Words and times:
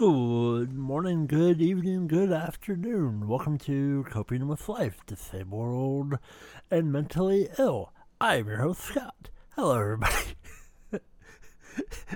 Good 0.00 0.72
morning, 0.72 1.26
good 1.26 1.60
evening, 1.60 2.08
good 2.08 2.32
afternoon. 2.32 3.28
Welcome 3.28 3.58
to 3.58 4.06
Coping 4.08 4.48
with 4.48 4.66
Life, 4.66 5.04
Disabled 5.04 6.14
and 6.70 6.90
Mentally 6.90 7.50
Ill. 7.58 7.92
I'm 8.18 8.48
your 8.48 8.62
host, 8.62 8.80
Scott. 8.80 9.28
Hello, 9.56 9.78
everybody. 9.78 10.36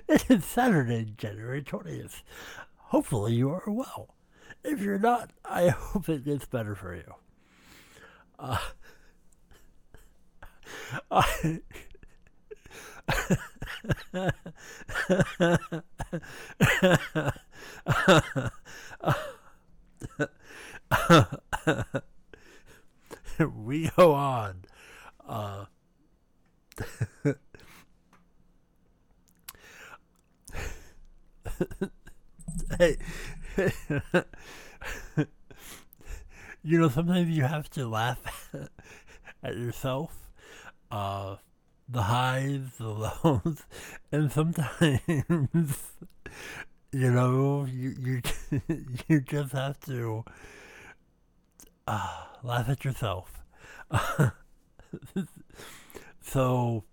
it 0.09 0.31
is 0.31 0.47
Saturday, 0.47 1.13
January 1.19 1.61
20th. 1.61 2.23
Hopefully, 2.77 3.35
you 3.35 3.51
are 3.51 3.65
well. 3.67 4.15
If 4.65 4.81
you're 4.81 4.99
not, 4.99 5.33
I 5.45 5.69
hope 5.69 6.09
it 6.09 6.25
gets 6.25 6.47
better 6.47 6.75
for 6.75 6.95
you. 6.97 7.15
Uh, 8.39 8.57
I. 11.11 11.61
we 23.55 23.91
go 23.97 24.13
on. 24.15 24.65
Uh, 25.27 25.65
hey, 32.79 32.97
you 36.63 36.79
know, 36.79 36.89
sometimes 36.89 37.29
you 37.31 37.43
have 37.43 37.69
to 37.71 37.87
laugh 37.87 38.51
at 39.43 39.57
yourself. 39.57 40.31
Uh, 40.91 41.37
the 41.89 42.03
highs, 42.03 42.61
the 42.79 42.89
lows, 42.89 43.65
and 44.13 44.33
sometimes 44.33 45.01
you 46.93 47.11
know 47.11 47.67
you 47.71 47.95
you 47.99 48.23
you 49.09 49.21
just 49.21 49.53
have 49.53 49.79
to 49.81 50.25
uh, 51.87 52.25
laugh 52.43 52.69
at 52.69 52.85
yourself. 52.85 53.43
so, 56.23 56.85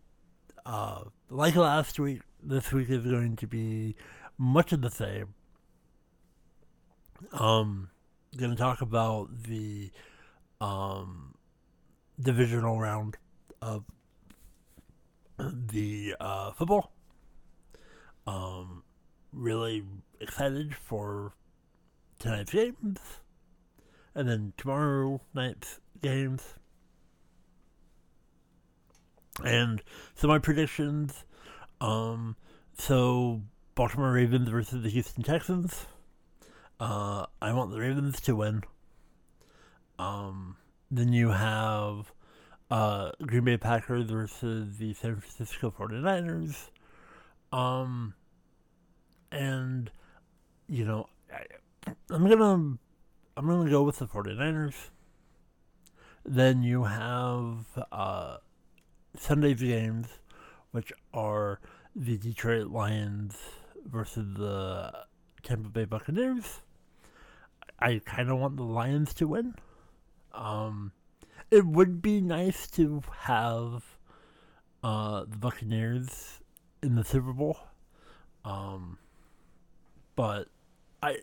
uh, 0.66 1.02
like 1.30 1.56
last 1.56 2.00
week, 2.00 2.22
this 2.44 2.72
week 2.74 2.90
is 2.90 3.06
going 3.06 3.36
to 3.38 3.48
be 3.48 3.96
much 4.38 4.74
of 4.74 4.82
the 4.82 4.90
same. 4.92 5.34
Um, 7.34 7.90
going 8.38 8.52
to 8.52 8.58
talk 8.58 8.82
about 8.82 9.44
the 9.44 9.92
um 10.60 11.34
divisional 12.20 12.80
round 12.80 13.18
of 13.62 13.84
the 15.50 16.16
uh, 16.20 16.52
football. 16.52 16.92
Um, 18.28 18.84
really 19.34 19.84
excited 20.20 20.76
for 20.76 21.34
tonight's 22.20 22.52
games, 22.52 23.00
and 24.14 24.30
then 24.30 24.54
tomorrow 24.58 25.22
night's 25.34 25.80
games, 26.02 26.56
and 29.44 29.82
so 30.14 30.28
my 30.28 30.40
predictions. 30.40 31.26
Um, 31.80 32.36
so 32.78 33.42
Baltimore 33.74 34.12
Ravens 34.12 34.50
versus 34.50 34.84
the 34.84 34.90
Houston 34.90 35.24
Texans. 35.24 35.88
Uh, 36.80 37.26
I 37.42 37.54
want 37.54 37.72
the 37.72 37.80
Ravens 37.80 38.22
to 38.22 38.36
win. 38.36 38.64
Um, 39.98 40.58
then 40.90 41.14
you 41.14 41.30
have 41.30 42.12
uh, 42.72 43.12
Green 43.22 43.44
Bay 43.44 43.58
Packers 43.58 44.10
versus 44.10 44.78
the 44.78 44.94
San 44.94 45.20
Francisco 45.20 45.74
49ers. 45.78 46.70
Um, 47.52 48.14
and, 49.32 49.92
you 50.68 50.86
know, 50.86 51.08
I, 51.32 51.92
I'm 52.10 52.26
going 52.26 52.38
to 52.38 52.80
I'm 53.38 53.46
going 53.46 53.66
to 53.66 53.72
go 53.72 53.84
with 53.84 53.98
the 53.98 54.08
49ers. 54.08 54.76
Then 56.24 56.64
you 56.64 56.86
have 56.86 57.66
uh, 57.92 58.38
Sunday's 59.18 59.62
games, 59.62 60.08
which 60.72 60.94
are 61.14 61.60
the 61.96 62.18
Detroit 62.18 62.68
Lions 62.68 63.36
versus 63.86 64.36
the 64.36 64.94
Tampa 65.44 65.70
Bay 65.70 65.86
Buccaneers. 65.86 66.62
I 67.80 68.00
kind 68.06 68.30
of 68.30 68.38
want 68.38 68.56
the 68.56 68.64
Lions 68.64 69.14
to 69.16 69.28
win. 69.28 69.56
Um, 70.34 70.92
it 71.52 71.66
would 71.66 72.02
be 72.02 72.22
nice 72.22 72.68
to 72.72 73.04
have 73.20 73.84
uh, 74.84 75.26
the 75.28 75.38
Buccaneers 75.38 76.40
in 76.82 76.96
the 76.96 77.04
Super 77.04 77.34
Bowl. 77.34 77.58
Um, 78.46 78.98
but 80.16 80.48
I, 81.04 81.18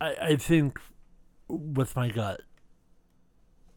I, 0.00 0.16
I 0.20 0.36
think 0.36 0.80
with 1.48 1.94
my 1.94 2.10
gut, 2.10 2.42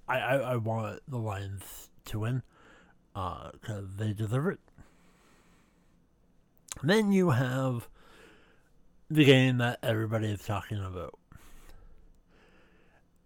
I, 0.07 0.19
I, 0.19 0.35
I 0.37 0.55
want 0.57 1.01
the 1.07 1.19
Lions 1.19 1.89
to 2.05 2.19
win 2.19 2.41
because 3.13 3.53
uh, 3.65 3.97
they 3.97 4.13
deserve 4.13 4.47
it. 4.47 4.59
then 6.81 7.11
you 7.11 7.29
have 7.29 7.87
the 9.09 9.25
game 9.25 9.57
that 9.57 9.79
everybody 9.83 10.31
is 10.31 10.43
talking 10.43 10.83
about 10.83 11.19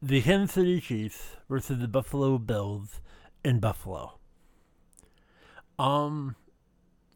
the 0.04 0.22
Kansas 0.22 0.56
City 0.56 0.82
Chiefs 0.82 1.38
versus 1.50 1.80
the 1.80 1.88
Buffalo 1.88 2.38
Bills 2.38 3.00
in 3.42 3.62
Buffalo. 3.62 4.20
Um, 5.80 6.36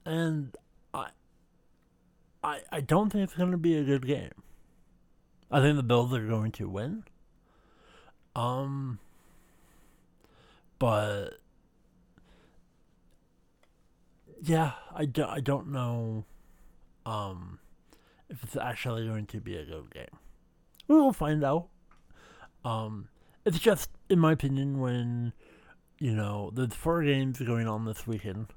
and 0.05 0.55
I, 0.93 1.07
I, 2.41 2.61
I 2.71 2.79
don't 2.79 3.09
think 3.09 3.25
it's 3.25 3.33
going 3.33 3.51
to 3.51 3.57
be 3.57 3.75
a 3.77 3.83
good 3.83 4.07
game. 4.07 4.31
I 5.51 5.59
think 5.59 5.75
the 5.75 5.83
Bills 5.83 6.13
are 6.13 6.25
going 6.25 6.53
to 6.53 6.69
win. 6.69 7.03
Um, 8.37 8.99
but 10.79 11.31
yeah, 14.41 14.71
I, 14.95 15.03
do, 15.03 15.25
I 15.25 15.41
don't 15.41 15.73
know 15.73 16.23
um, 17.05 17.59
if 18.29 18.41
it's 18.43 18.55
actually 18.55 19.05
going 19.05 19.25
to 19.25 19.41
be 19.41 19.57
a 19.57 19.65
good 19.65 19.91
game. 19.93 20.05
We 20.87 20.95
will 20.95 21.11
find 21.11 21.43
out. 21.43 21.67
Um, 22.63 23.09
it's 23.45 23.59
just, 23.59 23.89
in 24.09 24.19
my 24.19 24.33
opinion, 24.33 24.79
when 24.79 25.33
you 25.99 26.11
know 26.11 26.51
there's 26.53 26.73
four 26.73 27.03
games 27.03 27.39
going 27.39 27.67
on 27.67 27.85
this 27.85 28.05
weekend, 28.05 28.47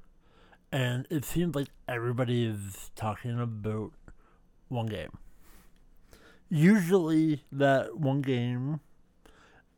and 0.71 1.07
it 1.09 1.25
seems 1.25 1.55
like 1.55 1.67
everybody 1.87 2.45
is 2.45 2.91
talking 2.95 3.39
about 3.39 3.91
one 4.67 4.87
game. 4.87 5.17
Usually, 6.49 7.43
that 7.51 7.97
one 7.97 8.21
game 8.21 8.81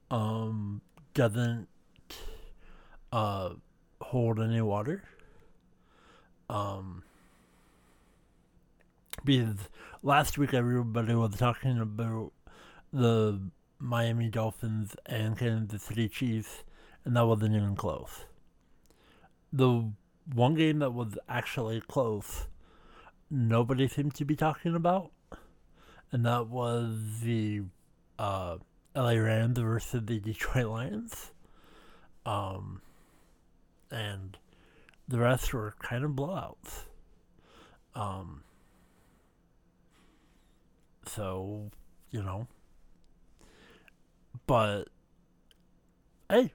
um, 0.10 0.82
doesn't 1.14 1.68
uh, 3.12 3.50
hold 4.02 4.40
any 4.40 4.62
water. 4.62 5.04
Um, 6.50 7.04
because 9.24 9.70
last 10.02 10.38
week 10.38 10.54
everybody 10.54 11.14
was 11.16 11.36
talking 11.36 11.80
about 11.80 12.32
the 12.92 13.40
Miami 13.80 14.30
Dolphins 14.30 14.96
and 15.06 15.38
Kansas 15.38 15.84
City 15.84 16.08
Chiefs, 16.08 16.64
and 17.06 17.16
that 17.16 17.26
wasn't 17.26 17.56
even 17.56 17.76
close. 17.76 18.26
The 19.52 19.92
one 20.34 20.56
game 20.56 20.80
that 20.80 20.92
was 20.92 21.18
actually 21.28 21.82
close, 21.82 22.48
nobody 23.30 23.88
seemed 23.88 24.16
to 24.16 24.26
be 24.26 24.36
talking 24.36 24.76
about, 24.76 25.12
and 26.12 26.26
that 26.26 26.48
was 26.48 27.20
the 27.22 27.64
uh, 28.18 28.58
LA 28.96 29.14
Rams 29.14 29.58
versus 29.60 30.04
the 30.06 30.20
Detroit 30.20 30.68
Lions. 30.68 31.32
Um, 32.26 32.82
and 33.92 34.38
the 35.08 35.20
rest 35.20 35.54
were 35.54 35.76
kind 35.82 36.04
of 36.04 36.12
blowouts. 36.12 36.86
Um, 37.96 38.44
so, 41.06 41.70
you 42.12 42.24
know, 42.24 42.48
but 44.48 44.86
hey, 46.30 46.52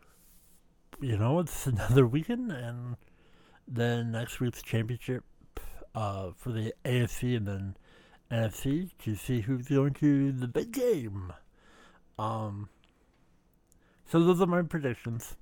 you 1.00 1.17
know, 1.17 1.38
it's 1.40 1.67
another 1.67 2.06
weekend, 2.06 2.50
and 2.52 2.96
then 3.67 4.12
next 4.12 4.40
week's 4.40 4.62
championship 4.62 5.25
uh, 5.94 6.31
for 6.37 6.52
the 6.52 6.75
AFC 6.85 7.37
and 7.37 7.46
then 7.46 7.76
NFC 8.31 8.90
to 8.99 9.14
see 9.14 9.40
who's 9.40 9.69
going 9.69 9.94
to 9.94 10.32
the 10.32 10.49
big 10.49 10.73
game. 10.73 11.32
Um, 12.19 12.69
so 14.06 14.20
those 14.20 14.40
are 14.40 14.46
my 14.46 14.62
predictions. 14.62 15.37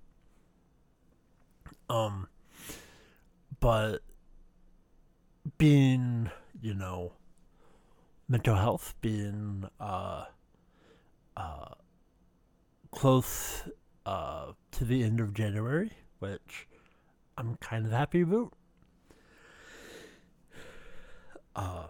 Um, 1.88 2.28
but 3.60 4.02
being, 5.58 6.30
you 6.60 6.74
know, 6.74 7.12
mental 8.28 8.56
health, 8.56 8.94
being, 9.00 9.68
uh, 9.80 10.24
uh, 11.36 11.68
close 12.96 13.62
uh, 14.06 14.52
to 14.72 14.84
the 14.84 15.04
end 15.04 15.20
of 15.20 15.34
January, 15.34 15.90
which 16.18 16.66
I'm 17.36 17.56
kind 17.56 17.84
of 17.84 17.92
happy 17.92 18.22
about. 18.22 18.54
Uh, 21.54 21.88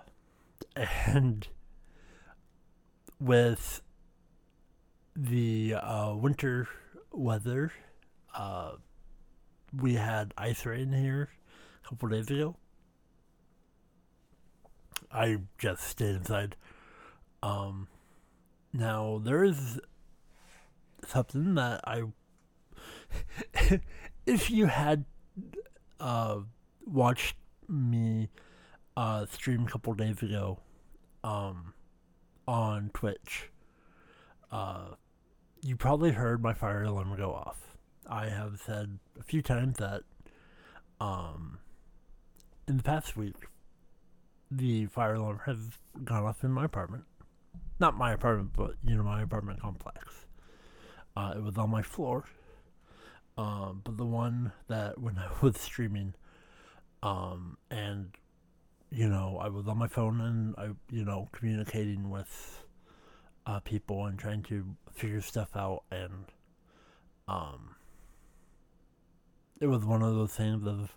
and 1.06 1.46
with 3.20 3.82
the 5.14 5.74
uh, 5.74 6.14
winter 6.16 6.66
weather, 7.12 7.72
uh, 8.34 8.72
we 9.80 9.94
had 9.94 10.34
ice 10.36 10.66
rain 10.66 10.92
here 10.92 11.30
a 11.84 11.88
couple 11.88 12.08
days 12.08 12.28
ago. 12.28 12.56
I 15.12 15.38
just 15.56 15.84
stayed 15.84 16.16
inside. 16.16 16.56
Um, 17.44 17.86
now 18.72 19.20
there 19.22 19.44
is 19.44 19.78
something 21.06 21.54
that 21.54 21.80
I, 21.84 22.02
if 24.26 24.50
you 24.50 24.66
had 24.66 25.04
uh, 26.00 26.40
watched 26.84 27.36
me 27.68 28.30
uh, 28.96 29.26
stream 29.26 29.66
a 29.66 29.70
couple 29.70 29.94
days 29.94 30.22
ago, 30.22 30.60
um, 31.24 31.74
on 32.46 32.90
Twitch, 32.94 33.50
uh, 34.52 34.90
you 35.62 35.76
probably 35.76 36.12
heard 36.12 36.42
my 36.42 36.52
fire 36.52 36.84
alarm 36.84 37.14
go 37.16 37.32
off. 37.32 37.58
I 38.08 38.28
have 38.28 38.60
said 38.64 38.98
a 39.18 39.22
few 39.24 39.42
times 39.42 39.78
that, 39.78 40.02
um, 41.00 41.58
in 42.68 42.76
the 42.76 42.82
past 42.82 43.16
week, 43.16 43.34
the 44.50 44.86
fire 44.86 45.14
alarm 45.14 45.40
has 45.46 45.56
gone 46.04 46.24
off 46.24 46.44
in 46.44 46.52
my 46.52 46.64
apartment. 46.64 47.04
Not 47.80 47.96
my 47.96 48.12
apartment, 48.12 48.52
but 48.56 48.76
you 48.84 48.96
know 48.96 49.02
my 49.02 49.22
apartment 49.22 49.60
complex. 49.60 50.25
Uh, 51.16 51.34
it 51.36 51.42
was 51.42 51.56
on 51.56 51.70
my 51.70 51.82
floor, 51.82 52.24
um, 53.38 53.80
but 53.84 53.96
the 53.96 54.04
one 54.04 54.52
that 54.68 54.98
when 55.00 55.18
I 55.18 55.28
was 55.42 55.58
streaming, 55.58 56.14
um, 57.02 57.56
and 57.70 58.10
you 58.90 59.08
know 59.08 59.38
I 59.40 59.48
was 59.48 59.66
on 59.66 59.78
my 59.78 59.88
phone 59.88 60.20
and 60.20 60.54
I 60.56 60.68
you 60.94 61.04
know 61.04 61.28
communicating 61.32 62.10
with 62.10 62.64
uh, 63.46 63.60
people 63.60 64.06
and 64.06 64.18
trying 64.18 64.42
to 64.44 64.64
figure 64.92 65.20
stuff 65.20 65.50
out 65.56 65.84
and 65.90 66.12
um, 67.28 67.74
it 69.60 69.66
was 69.66 69.84
one 69.84 70.02
of 70.02 70.14
those 70.14 70.32
things 70.32 70.66
of 70.66 70.96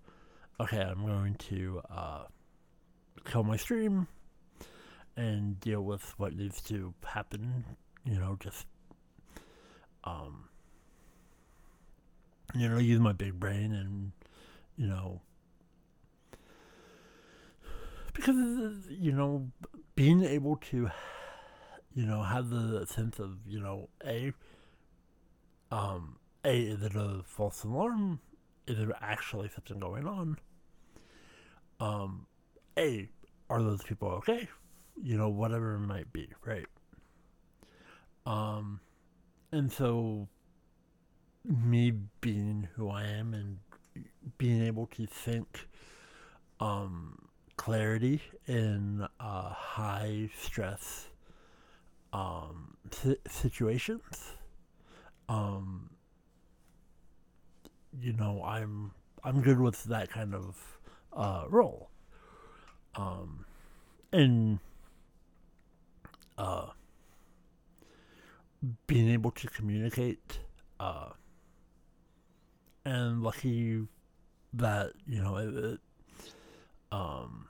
okay 0.60 0.82
I'm 0.82 1.06
going 1.06 1.36
to 1.36 1.82
uh, 1.90 2.24
kill 3.26 3.44
my 3.44 3.58
stream 3.58 4.08
and 5.16 5.60
deal 5.60 5.82
with 5.82 6.14
what 6.18 6.36
needs 6.36 6.62
to 6.62 6.94
happen. 7.06 7.66
You 8.06 8.20
know, 8.20 8.38
just 8.40 8.66
um, 10.10 10.50
you 12.56 12.68
know, 12.68 12.78
use 12.78 13.00
my 13.00 13.14
big 13.14 13.40
brain 13.40 13.72
and 13.74 14.12
you 14.78 14.88
know, 14.88 15.22
because 18.14 18.88
you 18.90 19.12
know, 19.12 19.50
being 19.96 20.24
able 20.24 20.56
to, 20.56 20.90
you 21.94 22.06
know, 22.06 22.24
have 22.24 22.50
the 22.50 22.86
sense 22.88 23.20
of 23.20 23.38
you 23.48 23.60
know, 23.60 23.90
a, 24.06 24.34
um, 25.72 26.18
a 26.44 26.60
is 26.60 26.82
it 26.82 26.96
a 26.96 27.22
false 27.26 27.64
alarm? 27.64 28.20
Is 28.68 28.78
there 28.78 28.96
actually 29.02 29.50
something 29.50 29.80
going 29.80 30.08
on? 30.08 30.38
Um, 31.80 32.26
a 32.78 33.10
are 33.50 33.62
those 33.62 33.84
people 33.84 34.10
okay? 34.10 34.48
You 35.02 35.18
know, 35.18 35.30
whatever 35.30 35.76
it 35.76 35.80
might 35.80 36.12
be, 36.12 36.30
right? 36.46 36.68
Um, 38.26 38.80
and 39.52 39.72
so 39.72 40.28
me 41.46 41.94
being 42.22 42.68
who 42.76 42.90
I 42.90 43.04
am 43.04 43.34
and 43.34 43.58
being 44.38 44.64
able 44.66 44.88
to 44.88 45.06
think 45.06 45.68
um, 46.60 47.30
clarity 47.58 48.22
in 48.48 49.08
uh, 49.20 49.50
high 49.50 50.30
stress 50.40 51.08
um, 52.14 52.78
situations. 53.28 54.34
Um, 55.28 55.90
you 58.00 58.14
know, 58.14 58.44
I'm 58.44 58.92
I'm 59.24 59.42
good 59.42 59.60
with 59.60 59.84
that 59.86 60.10
kind 60.10 60.34
of 60.34 60.80
uh, 61.14 61.46
role. 61.50 61.90
Um, 62.96 63.46
and 64.12 64.60
uh, 66.38 66.68
being 68.88 69.10
able 69.10 69.32
to 69.32 69.48
communicate, 69.48 70.40
uh, 70.80 71.10
and 72.86 73.22
lucky 73.22 73.88
that 74.54 74.92
you 75.08 75.22
know 75.22 75.38
it, 75.38 75.56
it 75.56 75.80
um, 76.92 77.48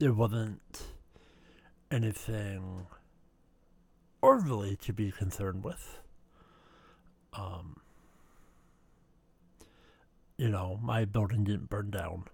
it 0.00 0.14
wasn't 0.14 0.82
anything 1.90 2.86
overly 4.22 4.76
to 4.76 4.92
be 4.92 5.10
concerned 5.10 5.64
with. 5.64 6.00
Um, 7.32 7.76
you 10.36 10.48
know, 10.48 10.78
my 10.82 11.04
building 11.04 11.44
didn't 11.44 11.70
burn 11.70 11.90
down. 11.90 12.24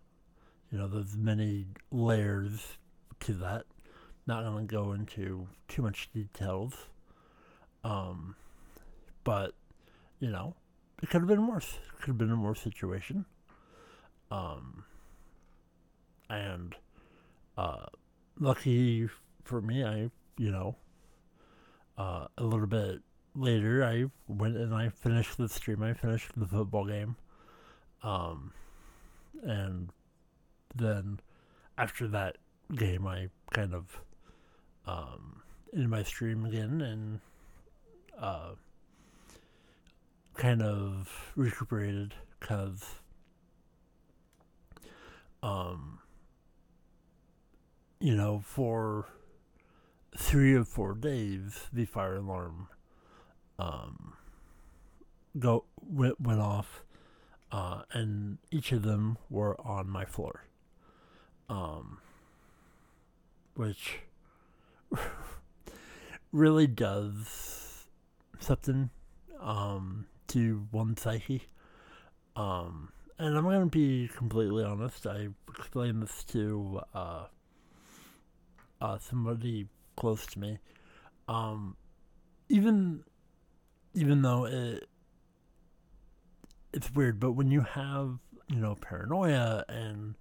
You 0.70 0.78
know, 0.78 0.88
there's 0.88 1.16
many 1.16 1.66
layers 1.90 2.78
to 3.20 3.34
that. 3.34 3.64
Not 4.26 4.44
going 4.44 4.66
to 4.66 4.74
go 4.74 4.92
into 4.92 5.48
too 5.68 5.82
much 5.82 6.08
details. 6.12 6.74
Um, 7.84 8.36
but, 9.24 9.54
you 10.20 10.30
know, 10.30 10.54
it 11.02 11.10
could 11.10 11.22
have 11.22 11.28
been 11.28 11.46
worse. 11.46 11.78
It 11.88 12.00
could 12.00 12.08
have 12.08 12.18
been 12.18 12.30
a 12.30 12.40
worse 12.40 12.60
situation. 12.60 13.24
Um, 14.30 14.84
and, 16.30 16.74
uh, 17.56 17.86
lucky 18.38 19.08
for 19.44 19.60
me, 19.60 19.84
I, 19.84 20.10
you 20.38 20.50
know, 20.50 20.76
uh, 21.98 22.26
a 22.38 22.44
little 22.44 22.66
bit 22.66 23.00
later, 23.34 23.84
I 23.84 24.04
went 24.28 24.56
and 24.56 24.74
I 24.74 24.88
finished 24.88 25.36
the 25.38 25.48
stream. 25.48 25.82
I 25.82 25.92
finished 25.94 26.30
the 26.36 26.46
football 26.46 26.86
game. 26.86 27.16
Um, 28.02 28.52
and 29.42 29.90
then 30.74 31.20
after 31.78 32.08
that 32.08 32.38
game, 32.74 33.06
I 33.06 33.28
kind 33.52 33.74
of 33.74 34.00
um, 34.86 35.42
in 35.72 35.88
my 35.88 36.02
stream 36.02 36.44
again 36.44 36.80
and 36.80 37.20
uh, 38.18 38.50
kind 40.34 40.62
of 40.62 41.32
recuperated 41.36 42.14
because 42.40 42.84
um, 45.42 45.98
you 48.00 48.14
know 48.14 48.42
for 48.44 49.06
three 50.16 50.54
or 50.54 50.64
four 50.64 50.94
days 50.94 51.68
the 51.72 51.84
fire 51.84 52.16
alarm 52.16 52.68
um, 53.58 54.14
go 55.38 55.64
went, 55.80 56.20
went 56.20 56.40
off 56.40 56.82
uh, 57.52 57.82
and 57.92 58.38
each 58.50 58.72
of 58.72 58.82
them 58.82 59.18
were 59.28 59.60
on 59.60 59.88
my 59.88 60.04
floor. 60.04 60.44
Um, 61.48 61.98
which 63.54 63.98
really 66.32 66.66
does 66.66 67.61
something 68.42 68.90
um, 69.40 70.06
to 70.28 70.66
one 70.70 70.96
psyche. 70.96 71.48
Um, 72.36 72.90
and 73.18 73.36
I'm 73.36 73.44
going 73.44 73.60
to 73.60 73.66
be 73.66 74.08
completely 74.16 74.64
honest. 74.64 75.06
I 75.06 75.28
explained 75.48 76.02
this 76.02 76.24
to 76.24 76.80
uh, 76.94 77.24
uh, 78.80 78.98
somebody 78.98 79.68
close 79.96 80.26
to 80.26 80.38
me. 80.38 80.58
Um, 81.28 81.76
even 82.48 83.04
even 83.94 84.22
though 84.22 84.46
it 84.46 84.88
it's 86.72 86.92
weird, 86.92 87.20
but 87.20 87.32
when 87.32 87.50
you 87.50 87.60
have 87.60 88.18
you 88.48 88.60
know 88.60 88.74
paranoia 88.80 89.64
and 89.68 90.14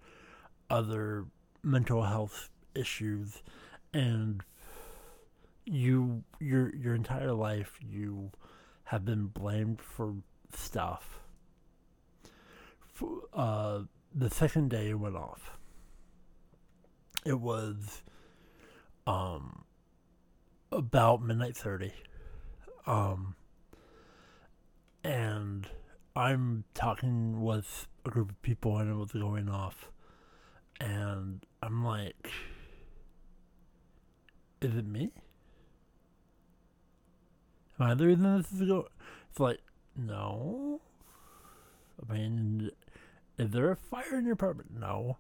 other 0.69 1.25
mental 1.63 2.03
health 2.03 2.49
issues 2.75 3.41
and 3.93 4.43
you 5.65 6.24
your 6.39 6.74
your 6.75 6.96
entire 6.96 7.34
life 7.34 7.77
you 7.82 8.32
have 8.86 9.06
been 9.06 9.27
blamed 9.27 9.82
for 9.82 10.15
stuff. 10.53 11.20
Uh, 13.34 13.82
the 14.13 14.30
second 14.30 14.70
day 14.70 14.89
it 14.89 15.00
went 15.00 15.15
off. 15.15 15.58
It 17.25 17.39
was 17.39 18.01
um 19.08 19.63
about 20.72 21.24
midnight 21.24 21.58
30 21.58 21.91
um 22.86 23.36
and 25.03 25.68
i'm 26.15 26.63
talking 26.75 27.41
with 27.41 27.88
a 28.06 28.10
group 28.10 28.30
of 28.30 28.41
people 28.41 28.77
and 28.77 28.89
it 28.89 28.96
was 28.96 29.12
going 29.12 29.50
off. 29.50 29.91
And 30.80 31.46
I'm 31.62 31.86
like, 31.86 32.32
is 34.62 34.75
it 34.75 34.86
me? 34.86 35.12
I 37.83 37.93
the 37.93 38.07
reason 38.07 38.38
this 38.38 38.51
is 38.51 38.67
going? 38.67 38.85
It's 39.29 39.39
like, 39.39 39.59
no. 39.95 40.81
I 42.09 42.13
mean, 42.13 42.71
is 43.38 43.51
there 43.51 43.71
a 43.71 43.75
fire 43.75 44.17
in 44.17 44.25
your 44.25 44.33
apartment? 44.33 44.71
No. 44.77 45.17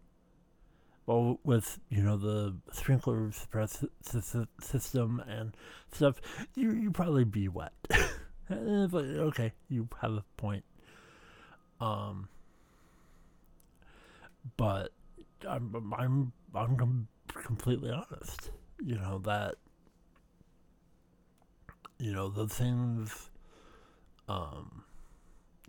well, 1.05 1.39
with 1.43 1.79
you 1.89 2.01
know 2.03 2.17
the 2.17 2.55
sprinkler 2.71 3.31
suppress 3.31 3.83
system 4.61 5.21
and 5.27 5.55
stuff, 5.91 6.21
you 6.55 6.71
you 6.73 6.91
probably 6.91 7.23
be 7.23 7.47
wet. 7.47 7.73
but 8.49 8.95
okay, 9.05 9.53
you 9.69 9.87
have 10.01 10.11
a 10.13 10.23
point. 10.37 10.63
Um, 11.79 12.29
but 14.57 14.91
I'm 15.47 15.93
I'm 15.97 16.31
I'm 16.55 16.77
com- 16.77 17.07
completely 17.27 17.91
honest. 17.91 18.51
You 18.83 18.95
know 18.95 19.19
that. 19.25 19.55
You 22.01 22.13
know 22.13 22.29
the 22.29 22.47
things. 22.47 23.29
Um, 24.27 24.85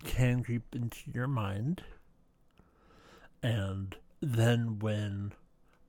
can 0.03 0.43
creep 0.43 0.63
into 0.73 1.11
your 1.13 1.27
mind, 1.27 1.83
and 3.43 3.95
then 4.19 4.79
when 4.79 5.33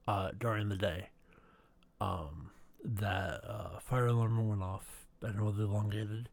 uh, 0.06 0.32
during 0.38 0.68
the 0.68 0.76
day 0.76 1.08
um, 1.98 2.50
that 2.84 3.40
uh, 3.48 3.78
fire 3.78 4.08
alarm 4.08 4.46
went 4.46 4.62
off 4.62 5.06
and 5.22 5.34
it 5.34 5.42
was 5.42 5.58
elongated, 5.58 6.28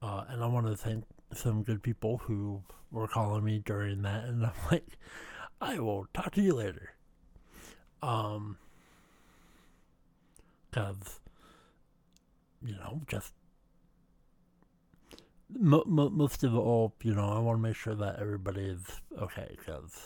uh, 0.00 0.26
and 0.28 0.44
I 0.44 0.46
want 0.46 0.68
to 0.68 0.76
thank 0.76 1.02
some 1.34 1.64
good 1.64 1.82
people 1.82 2.18
who 2.18 2.62
were 2.92 3.08
calling 3.08 3.42
me 3.42 3.62
during 3.64 4.02
that, 4.02 4.26
and 4.26 4.46
I'm 4.46 4.52
like, 4.70 4.86
I 5.60 5.80
will 5.80 6.06
talk 6.14 6.34
to 6.34 6.40
you 6.40 6.54
later. 6.54 6.92
Um, 8.00 8.58
because 10.70 11.18
you 12.64 12.74
know, 12.74 13.00
just 13.08 13.32
mo- 15.58 15.84
mo- 15.86 16.10
most 16.10 16.42
of 16.44 16.54
all, 16.54 16.94
you 17.02 17.14
know, 17.14 17.28
I 17.28 17.38
want 17.38 17.58
to 17.58 17.62
make 17.62 17.76
sure 17.76 17.94
that 17.94 18.18
everybody 18.20 18.62
is 18.62 18.84
okay 19.18 19.56
because 19.58 20.00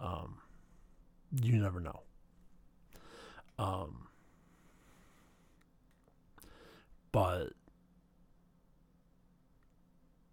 um, 0.00 0.38
you 1.40 1.58
never 1.58 1.80
know. 1.80 2.00
Um, 3.58 4.08
but 7.12 7.48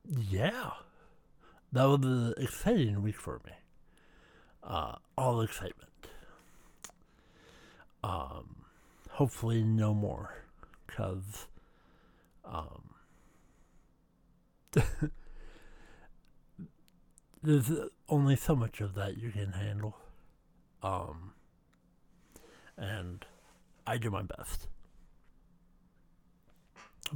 yeah, 0.07 0.71
that 1.71 1.83
was 1.85 1.99
an 2.03 2.33
exciting 2.37 3.01
week 3.01 3.19
for 3.19 3.41
me. 3.45 3.51
Uh, 4.63 4.95
all 5.17 5.41
excitement. 5.41 5.89
Um, 8.03 8.65
hopefully, 9.11 9.63
no 9.63 9.93
more, 9.93 10.43
because 10.85 11.47
um, 12.43 12.94
there's 17.44 17.72
only 18.10 18.36
so 18.36 18.55
much 18.55 18.82
of 18.82 18.96
that 18.96 19.17
you 19.17 19.32
can 19.32 19.53
handle. 19.53 19.98
Um, 20.84 21.34
and 22.77 23.25
I 23.88 23.98
do 23.98 24.10
my 24.10 24.24
best. 24.24 24.67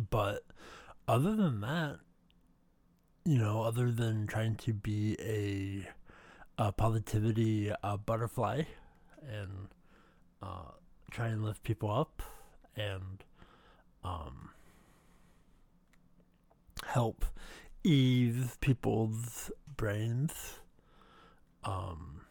But 0.09 0.43
other 1.07 1.35
than 1.35 1.61
that, 1.61 1.97
you 3.25 3.37
know, 3.37 3.63
other 3.63 3.91
than 3.91 4.27
trying 4.27 4.55
to 4.55 4.73
be 4.73 5.17
a, 5.19 5.87
a 6.63 6.71
positivity 6.71 7.71
uh, 7.83 7.97
butterfly 7.97 8.63
and 9.27 9.67
uh, 10.41 10.71
try 11.11 11.27
and 11.27 11.43
lift 11.43 11.63
people 11.63 11.91
up 11.91 12.21
and 12.75 13.23
um, 14.03 14.49
help 16.93 17.23
ease 17.83 18.57
people's 18.61 19.51
brains. 19.77 20.59
Um, 21.63 22.21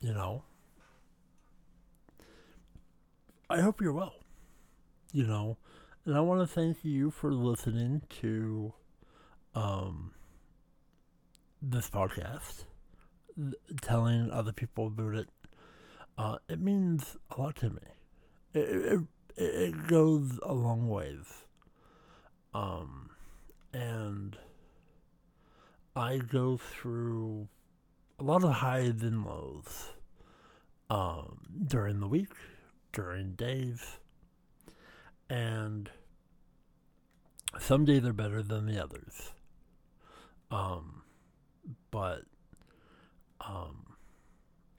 you 0.00 0.14
know, 0.14 0.42
I 3.50 3.60
hope 3.60 3.80
you're 3.80 3.92
well. 3.92 4.14
You 5.12 5.26
know, 5.26 5.58
and 6.04 6.16
I 6.16 6.20
want 6.20 6.40
to 6.40 6.46
thank 6.46 6.84
you 6.84 7.10
for 7.10 7.32
listening 7.32 8.02
to 8.20 8.72
um, 9.54 10.12
this 11.60 11.90
podcast, 11.90 12.64
telling 13.82 14.30
other 14.30 14.52
people 14.52 14.86
about 14.86 15.14
it. 15.14 15.28
Uh, 16.16 16.38
it 16.48 16.60
means 16.60 17.16
a 17.36 17.40
lot 17.40 17.56
to 17.56 17.70
me. 17.70 17.82
It, 18.54 18.60
it, 18.92 19.00
it 19.36 19.86
goes 19.86 20.38
a 20.42 20.52
long 20.52 20.88
ways. 20.88 21.44
Um, 22.54 23.10
and 23.72 24.36
I 25.94 26.18
go 26.18 26.56
through 26.56 27.48
a 28.18 28.22
lot 28.22 28.44
of 28.44 28.52
highs 28.52 29.02
and 29.02 29.24
lows 29.24 29.88
um, 30.90 31.40
during 31.66 32.00
the 32.00 32.08
week, 32.08 32.32
during 32.92 33.32
days, 33.32 33.98
and 35.28 35.90
some 37.58 37.84
days 37.84 38.04
are 38.04 38.12
better 38.12 38.42
than 38.42 38.66
the 38.66 38.82
others. 38.82 39.32
Um, 40.50 41.02
but 41.90 42.22
um, 43.40 43.96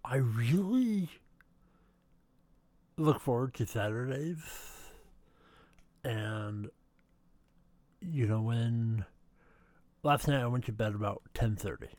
I 0.03 0.17
really 0.17 1.09
look 2.97 3.21
forward 3.21 3.53
to 3.55 3.65
Saturdays, 3.65 4.43
and 6.03 6.69
you 8.01 8.27
know 8.27 8.41
when 8.41 9.05
last 10.03 10.27
night 10.27 10.41
I 10.41 10.47
went 10.47 10.65
to 10.65 10.71
bed 10.71 10.93
about 10.95 11.21
ten 11.33 11.55
thirty. 11.55 11.89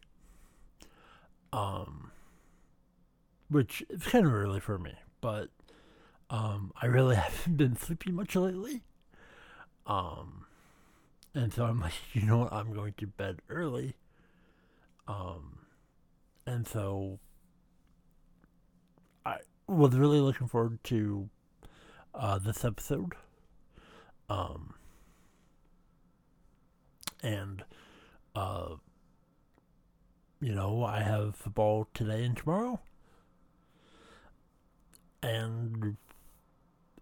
Um, 1.52 2.12
which 3.48 3.82
is 3.90 4.04
kind 4.04 4.24
of 4.24 4.32
early 4.32 4.60
for 4.60 4.78
me, 4.78 4.94
but 5.20 5.48
um, 6.30 6.72
I 6.80 6.86
really 6.86 7.16
haven't 7.16 7.56
been 7.56 7.76
sleeping 7.76 8.14
much 8.14 8.36
lately. 8.36 8.82
Um, 9.86 10.46
and 11.34 11.52
so 11.52 11.64
I'm 11.64 11.80
like, 11.80 11.92
you 12.12 12.22
know 12.22 12.38
what, 12.38 12.52
I'm 12.52 12.72
going 12.72 12.94
to 12.98 13.06
bed 13.06 13.40
early. 13.48 13.96
Um, 15.08 15.58
and 16.46 16.66
so 16.66 17.18
I 19.26 19.38
was 19.66 19.94
really 19.94 20.20
looking 20.20 20.46
forward 20.46 20.82
to 20.84 21.28
uh, 22.14 22.38
this 22.38 22.64
episode. 22.64 23.14
Um, 24.28 24.74
and 27.22 27.64
uh, 28.34 28.76
you 30.40 30.54
know, 30.54 30.84
I 30.84 31.00
have 31.02 31.36
football 31.36 31.88
today 31.92 32.24
and 32.24 32.36
tomorrow. 32.36 32.80
And 35.22 35.96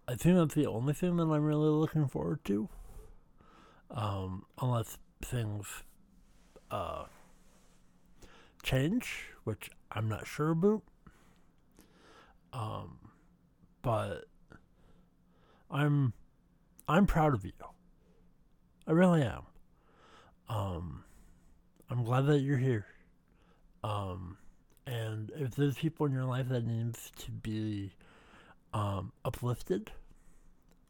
I 0.07 0.15
think 0.15 0.35
that's 0.35 0.55
the 0.55 0.67
only 0.67 0.93
thing 0.93 1.15
that 1.17 1.23
I'm 1.23 1.43
really 1.43 1.69
looking 1.69 2.07
forward 2.07 2.43
to. 2.45 2.67
Um, 3.91 4.45
unless 4.61 4.97
things 5.21 5.65
uh, 6.69 7.05
change, 8.61 9.29
which 9.45 9.69
I'm 9.91 10.09
not 10.09 10.27
sure 10.27 10.51
about. 10.51 10.83
Um, 12.51 12.97
but 13.81 14.25
I'm 15.71 16.13
I'm 16.87 17.05
proud 17.05 17.33
of 17.33 17.45
you. 17.45 17.51
I 18.87 18.91
really 18.91 19.21
am. 19.21 19.43
Um, 20.49 21.03
I'm 21.89 22.03
glad 22.03 22.25
that 22.27 22.39
you're 22.39 22.57
here. 22.57 22.85
Um, 23.83 24.37
and 24.85 25.31
if 25.35 25.55
there's 25.55 25.77
people 25.77 26.05
in 26.05 26.11
your 26.11 26.25
life 26.25 26.49
that 26.49 26.65
needs 26.65 27.11
to 27.19 27.31
be 27.31 27.93
um, 28.73 29.11
uplifted, 29.23 29.91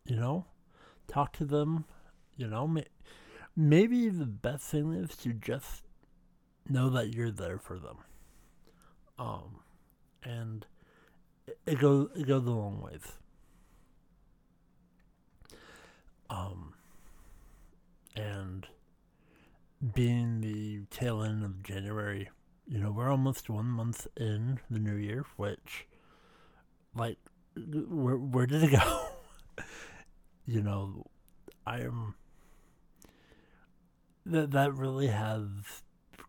you 0.06 0.16
know, 0.16 0.46
talk 1.08 1.34
to 1.34 1.46
them. 1.46 1.86
You 2.38 2.48
know, 2.48 2.68
may- 2.68 2.88
maybe 3.56 4.10
the 4.10 4.26
best 4.26 4.64
thing 4.66 4.94
is 4.94 5.16
to 5.18 5.34
just 5.34 5.84
know 6.68 6.90
that 6.90 7.14
you're 7.14 7.32
there 7.32 7.58
for 7.58 7.78
them. 7.78 7.98
Um, 9.18 9.60
and 10.24 10.66
it, 11.66 11.80
goes 11.80 12.10
it 12.16 12.28
goes 12.28 12.46
a 12.46 12.52
long 12.52 12.82
ways. 12.82 13.14
Um, 16.30 16.74
and 18.16 18.68
being 19.94 20.42
the 20.42 20.82
tail 20.90 21.24
end 21.24 21.44
of 21.44 21.64
January, 21.64 22.30
you 22.68 22.78
know, 22.78 22.92
we're 22.92 23.10
almost 23.10 23.50
one 23.50 23.66
month 23.66 24.08
in 24.18 24.60
the 24.70 24.80
new 24.80 24.96
year, 24.96 25.26
which, 25.38 25.88
like, 26.96 27.18
where, 27.56 28.18
where 28.18 28.46
did 28.46 28.64
it 28.64 28.72
go? 28.72 29.08
you 30.46 30.62
know, 30.62 31.06
I 31.66 31.82
am. 31.82 32.16
That, 34.26 34.52
that 34.52 34.76
really 34.76 35.08
has 35.08 35.48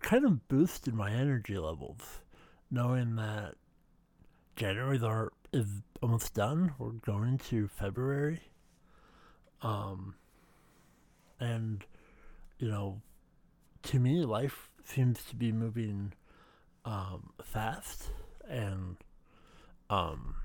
kind 0.01 0.25
of 0.25 0.49
boosted 0.49 0.95
my 0.95 1.11
energy 1.11 1.59
levels, 1.59 2.21
knowing 2.71 3.17
that 3.17 3.57
January 4.57 5.01
is 5.53 5.67
almost 6.03 6.35
done. 6.35 6.73
We're 6.79 6.91
going 6.91 7.39
to 7.51 7.69
February. 7.69 8.41
Um, 9.63 10.15
and, 11.39 11.85
you 12.59 12.69
know, 12.69 13.03
to 13.85 13.99
me, 13.99 14.25
life 14.25 14.71
seems 14.85 15.25
to 15.25 15.37
be 15.37 15.53
moving 15.53 16.13
um, 16.85 17.31
fast, 17.43 18.11
and 18.49 18.97
Um, 19.91 20.37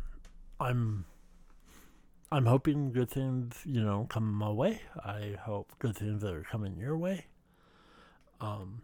I'm 0.59 1.05
I'm 2.31 2.45
hoping 2.45 2.91
good 2.91 3.09
things, 3.09 3.61
you 3.65 3.81
know, 3.81 4.07
come 4.09 4.33
my 4.33 4.49
way. 4.49 4.81
I 5.03 5.37
hope 5.41 5.71
good 5.79 5.95
things 5.95 6.23
are 6.23 6.43
coming 6.51 6.77
your 6.77 6.97
way. 6.97 7.27
Um, 8.41 8.81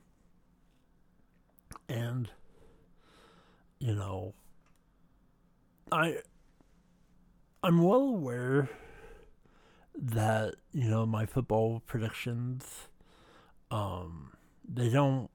and 1.90 2.30
you 3.80 3.96
know, 3.96 4.34
I 5.92 6.20
I'm 7.64 7.84
well 7.84 8.02
aware 8.02 8.70
that 9.96 10.56
you 10.74 10.90
know 10.90 11.06
my 11.06 11.26
football 11.26 11.82
predictions, 11.86 12.88
um, 13.70 14.34
they 14.74 14.90
don't, 14.90 15.30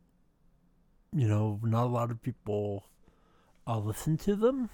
you 1.13 1.29
know, 1.29 1.61
not 1.63 1.85
a 1.85 1.89
lot 1.89 2.11
of 2.11 2.23
people 2.23 2.85
uh, 3.67 3.79
listen 3.79 4.17
to 4.19 4.37
them. 4.37 4.71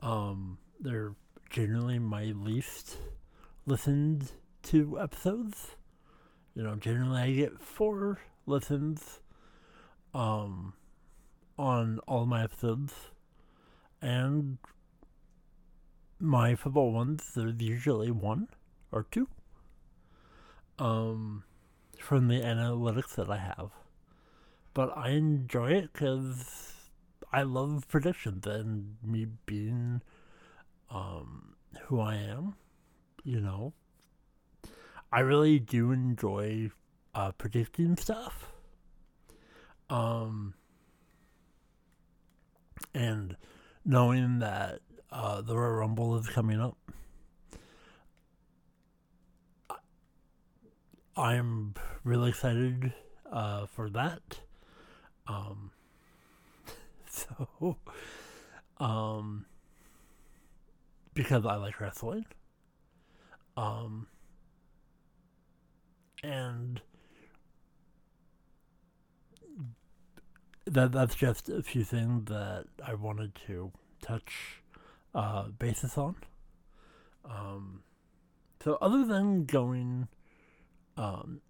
Um, 0.00 0.58
they're 0.80 1.14
generally 1.50 1.98
my 1.98 2.24
least 2.24 2.96
listened 3.66 4.32
to 4.64 5.00
episodes. 5.00 5.76
You 6.54 6.62
know, 6.62 6.76
generally 6.76 7.20
I 7.20 7.32
get 7.32 7.62
four 7.62 8.18
listens 8.46 9.20
um, 10.12 10.74
on 11.58 11.98
all 12.06 12.26
my 12.26 12.44
episodes. 12.44 12.92
And 14.00 14.58
my 16.18 16.56
football 16.56 16.92
ones, 16.92 17.32
there's 17.34 17.60
usually 17.60 18.10
one 18.10 18.48
or 18.90 19.06
two 19.10 19.28
um, 20.78 21.44
from 22.02 22.28
the 22.28 22.40
analytics 22.40 23.14
that 23.14 23.30
I 23.30 23.38
have. 23.38 23.70
But 24.74 24.96
I 24.96 25.10
enjoy 25.10 25.72
it 25.72 25.92
because 25.92 26.74
I 27.32 27.42
love 27.42 27.86
predictions 27.88 28.46
and 28.46 28.96
me 29.02 29.26
being 29.46 30.02
um, 30.90 31.54
who 31.84 32.00
I 32.00 32.16
am, 32.16 32.56
you 33.22 33.40
know. 33.40 33.72
I 35.12 35.20
really 35.20 35.58
do 35.58 35.92
enjoy 35.92 36.70
uh, 37.14 37.32
predicting 37.32 37.96
stuff. 37.96 38.50
Um, 39.90 40.54
and 42.94 43.36
knowing 43.84 44.38
that 44.38 44.80
uh, 45.10 45.42
the 45.42 45.56
Rumble 45.56 46.16
is 46.16 46.28
coming 46.28 46.60
up, 46.60 46.78
I'm 51.16 51.74
really 52.04 52.30
excited 52.30 52.92
uh, 53.30 53.66
for 53.66 53.90
that. 53.90 54.40
Um, 55.26 55.70
so, 57.08 57.76
um, 58.78 59.46
because 61.14 61.44
I 61.44 61.56
like 61.56 61.80
wrestling. 61.80 62.26
Um, 63.56 64.06
and 66.22 66.80
that 70.66 70.92
that's 70.92 71.14
just 71.14 71.48
a 71.48 71.62
few 71.62 71.84
things 71.84 72.26
that 72.26 72.64
I 72.86 72.94
wanted 72.94 73.34
to 73.46 73.72
touch 74.00 74.62
uh, 75.14 75.48
basis 75.58 75.98
on. 75.98 76.16
Um, 77.24 77.82
so 78.62 78.78
other 78.80 79.04
than 79.04 79.44
going, 79.44 80.08
um, 80.96 81.40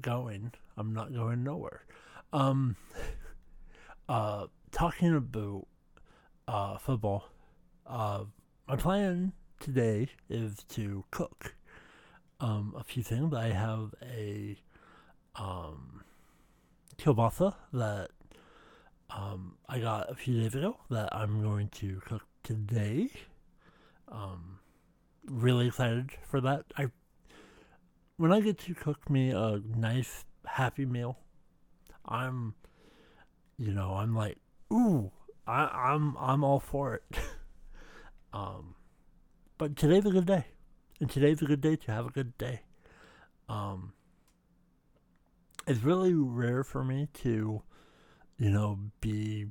going, 0.00 0.52
I'm 0.76 0.92
not 0.92 1.12
going 1.12 1.44
nowhere. 1.44 1.84
Um, 2.32 2.76
uh, 4.08 4.46
talking 4.72 5.14
about 5.14 5.66
uh, 6.48 6.78
football, 6.78 7.28
uh, 7.86 8.24
my 8.66 8.76
plan 8.76 9.32
today 9.60 10.08
is 10.28 10.64
to 10.70 11.04
cook 11.10 11.54
um, 12.40 12.74
a 12.76 12.84
few 12.84 13.02
things. 13.02 13.34
I 13.34 13.48
have 13.48 13.94
a 14.02 14.58
um, 15.36 16.02
kielbasa 16.98 17.54
that 17.72 18.10
um, 19.10 19.56
I 19.68 19.78
got 19.78 20.10
a 20.10 20.14
few 20.14 20.40
days 20.40 20.54
ago 20.54 20.76
that 20.90 21.14
I'm 21.14 21.42
going 21.42 21.68
to 21.68 22.00
cook 22.04 22.22
today. 22.42 23.10
Um, 24.08 24.58
really 25.26 25.68
excited 25.68 26.10
for 26.28 26.40
that. 26.40 26.64
I 26.76 26.88
when 28.16 28.32
I 28.32 28.40
get 28.40 28.58
to 28.60 28.74
cook 28.74 29.08
me 29.10 29.30
a 29.30 29.60
nice 29.76 30.24
happy 30.46 30.86
meal, 30.86 31.18
I'm 32.06 32.54
you 33.56 33.72
know 33.72 33.94
I'm 33.94 34.14
like 34.14 34.38
ooh 34.72 35.10
I, 35.46 35.92
I'm 35.92 36.16
I'm 36.18 36.44
all 36.44 36.60
for 36.60 36.94
it. 36.94 37.18
Um, 38.34 38.74
but 39.58 39.76
today's 39.76 40.04
a 40.06 40.10
good 40.10 40.26
day, 40.26 40.46
and 41.00 41.08
today's 41.08 41.40
a 41.40 41.44
good 41.44 41.60
day 41.60 41.76
to 41.76 41.92
have 41.92 42.04
a 42.04 42.10
good 42.10 42.36
day. 42.36 42.62
Um, 43.48 43.92
it's 45.68 45.84
really 45.84 46.12
rare 46.12 46.64
for 46.64 46.82
me 46.82 47.06
to, 47.22 47.62
you 48.36 48.50
know, 48.50 48.80
be 49.00 49.46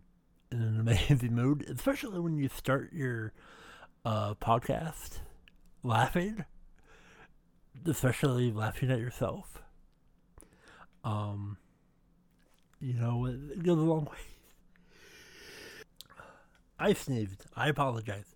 in 0.52 0.62
an 0.62 0.80
amazing 0.82 1.34
mood, 1.34 1.66
especially 1.70 2.20
when 2.20 2.38
you 2.38 2.50
start 2.50 2.92
your 2.92 3.32
uh, 4.04 4.34
podcast 4.34 5.20
laughing, 5.82 6.44
especially 7.86 8.52
laughing 8.52 8.92
at 8.92 9.00
yourself. 9.00 9.62
Um, 11.04 11.58
you 12.80 12.94
know, 12.94 13.26
it 13.26 13.64
goes 13.64 13.78
a 13.78 13.82
long 13.82 14.06
way. 14.06 14.18
I 16.80 16.94
sneezed. 16.94 17.46
I 17.56 17.70
apologize 17.70 18.34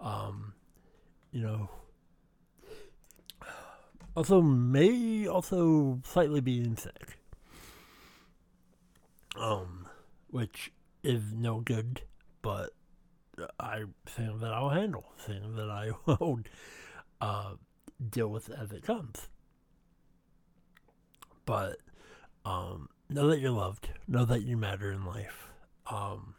um, 0.00 0.54
you 1.32 1.42
know, 1.42 1.70
also 4.14 4.40
may 4.40 5.26
also 5.26 6.00
slightly 6.04 6.40
being 6.40 6.76
sick, 6.76 7.18
um, 9.38 9.88
which 10.28 10.72
is 11.02 11.32
no 11.34 11.60
good, 11.60 12.02
but 12.42 12.70
I 13.60 13.84
think 14.06 14.40
that 14.40 14.52
I'll 14.52 14.70
handle, 14.70 15.12
think 15.18 15.56
that 15.56 15.70
I 15.70 15.90
won't. 16.20 16.48
uh, 17.20 17.54
deal 18.10 18.28
with 18.28 18.50
as 18.50 18.72
it 18.72 18.82
comes. 18.82 19.28
But 21.44 21.78
um, 22.44 22.88
know 23.08 23.28
that 23.28 23.40
you're 23.40 23.50
loved, 23.50 23.88
know 24.08 24.24
that 24.24 24.42
you 24.42 24.56
matter 24.56 24.90
in 24.90 25.04
life, 25.04 25.48
um, 25.90 26.34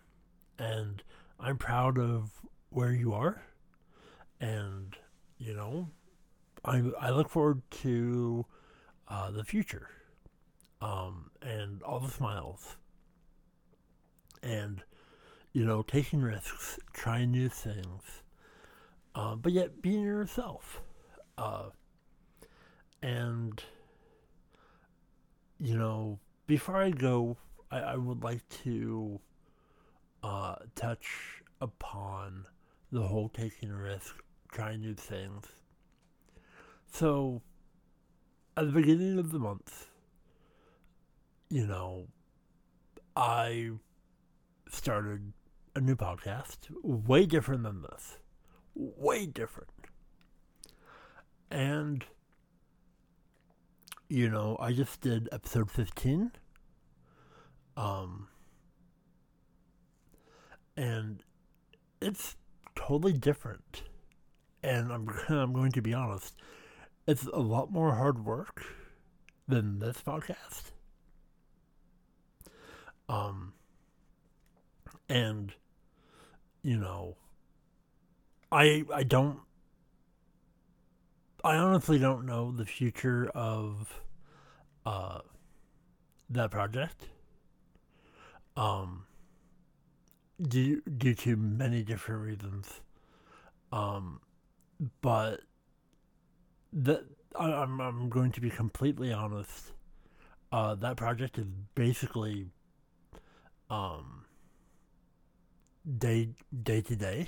and 0.60 1.02
I'm 1.40 1.58
proud 1.58 1.98
of 1.98 2.32
where 2.70 2.92
you 2.92 3.14
are. 3.14 3.42
And, 4.40 4.96
you 5.38 5.54
know, 5.54 5.90
I, 6.66 6.84
I 7.00 7.10
look 7.10 7.30
forward 7.30 7.62
to 7.82 8.46
uh, 9.08 9.32
the 9.32 9.44
future 9.44 9.90
um, 10.82 11.32
and 11.42 11.82
all 11.84 12.00
the 12.00 12.12
smiles. 12.12 12.76
And, 14.44 14.84
you 15.54 15.66
know, 15.66 15.82
taking 15.82 16.22
risks, 16.22 16.78
trying 16.94 17.32
new 17.32 17.50
things, 17.50 18.04
uh, 19.16 19.36
but 19.36 19.52
yet 19.52 19.82
being 19.82 20.04
yourself. 20.04 20.82
Uh, 21.38 21.70
and, 23.02 23.64
you 25.60 25.78
know, 25.78 26.20
before 26.48 26.78
I 26.78 26.90
go, 26.90 27.38
I, 27.70 27.80
I 27.80 27.96
would 27.96 28.24
like 28.24 28.48
to 28.64 29.20
uh, 30.24 30.56
touch 30.76 31.44
upon 31.62 32.46
the 32.92 33.04
whole 33.04 33.30
taking 33.30 33.72
risk, 33.72 34.16
trying 34.52 34.82
new 34.82 34.96
things. 34.96 35.46
So, 36.92 37.42
at 38.56 38.66
the 38.66 38.72
beginning 38.72 39.20
of 39.20 39.32
the 39.32 39.40
month, 39.40 39.88
you 41.50 41.68
know, 41.68 42.08
I 43.16 43.72
started 44.70 45.34
a 45.76 45.82
new 45.82 45.96
podcast, 45.96 46.58
way 46.84 47.26
different 47.26 47.64
than 47.64 47.82
this. 47.84 48.18
Way 48.74 49.26
different. 49.26 49.70
And, 51.50 52.04
you 54.10 54.30
know, 54.30 54.58
I 54.60 54.74
just 54.74 55.02
did 55.02 55.30
episode 55.32 55.72
15. 55.72 56.32
Um, 57.76 58.28
and 60.76 61.24
it's 62.02 62.36
totally 62.76 63.14
different. 63.14 63.84
And 64.64 64.92
I'm 64.92 65.10
I'm 65.30 65.54
going 65.54 65.72
to 65.74 65.82
be 65.82 65.94
honest, 65.94 66.36
it's 67.08 67.26
a 67.26 67.40
lot 67.40 67.72
more 67.72 67.96
hard 67.96 68.24
work 68.26 68.64
than 69.48 69.80
this 69.80 70.02
podcast. 70.06 70.72
Um 73.10 73.54
and 75.10 75.54
you 76.62 76.78
know 76.78 77.16
I 78.52 78.84
I 78.94 79.04
don't 79.04 79.40
I 81.48 81.56
honestly 81.56 81.98
don't 81.98 82.26
know 82.26 82.52
the 82.52 82.66
future 82.66 83.30
of 83.34 84.02
uh 84.86 85.20
that 86.30 86.52
project. 86.52 87.08
Um 88.58 89.06
due 90.42 90.82
due 90.82 91.16
to 91.16 91.38
many 91.38 91.84
different 91.84 92.22
reasons. 92.22 92.82
Um, 93.72 94.20
but 95.02 95.42
that 96.74 97.04
I, 97.40 97.46
I'm 97.52 97.80
I'm 97.80 98.10
going 98.10 98.32
to 98.34 98.42
be 98.42 98.50
completely 98.50 99.14
honest. 99.14 99.72
Uh, 100.52 100.76
that 100.76 100.98
project 100.98 101.38
is 101.38 101.48
basically 101.76 102.48
um 103.70 104.26
day 105.98 106.30
day 106.64 106.82
to 106.82 106.96
day. 106.96 107.28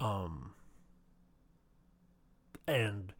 Um, 0.00 0.52
and 2.66 3.12